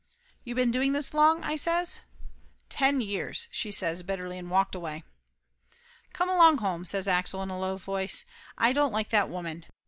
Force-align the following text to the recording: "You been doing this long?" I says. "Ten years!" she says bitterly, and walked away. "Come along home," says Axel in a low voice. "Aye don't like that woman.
"You 0.43 0.55
been 0.55 0.71
doing 0.71 0.93
this 0.93 1.13
long?" 1.13 1.43
I 1.43 1.55
says. 1.55 1.99
"Ten 2.69 3.01
years!" 3.01 3.47
she 3.51 3.71
says 3.71 4.01
bitterly, 4.01 4.35
and 4.39 4.49
walked 4.49 4.73
away. 4.73 5.03
"Come 6.11 6.27
along 6.27 6.57
home," 6.57 6.85
says 6.85 7.07
Axel 7.07 7.43
in 7.43 7.51
a 7.51 7.59
low 7.59 7.77
voice. 7.77 8.25
"Aye 8.57 8.73
don't 8.73 8.93
like 8.93 9.11
that 9.11 9.29
woman. 9.29 9.65